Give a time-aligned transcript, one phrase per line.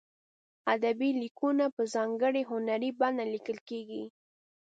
[0.73, 4.03] ادبي لیکونه په ځانګړې هنري بڼه لیکل کیږي.